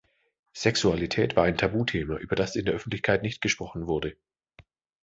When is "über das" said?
2.17-2.55